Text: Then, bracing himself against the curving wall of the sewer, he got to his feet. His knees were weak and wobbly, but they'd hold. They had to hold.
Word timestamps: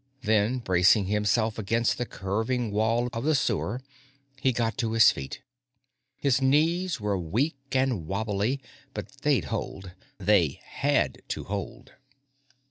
Then, 0.23 0.57
bracing 0.57 1.05
himself 1.05 1.59
against 1.59 1.99
the 1.99 2.07
curving 2.07 2.71
wall 2.71 3.07
of 3.13 3.23
the 3.23 3.35
sewer, 3.35 3.81
he 4.41 4.51
got 4.51 4.75
to 4.79 4.93
his 4.93 5.11
feet. 5.11 5.41
His 6.17 6.41
knees 6.41 6.99
were 6.99 7.19
weak 7.19 7.57
and 7.73 8.07
wobbly, 8.07 8.59
but 8.95 9.09
they'd 9.21 9.45
hold. 9.53 9.91
They 10.17 10.59
had 10.63 11.21
to 11.27 11.43
hold. 11.43 11.93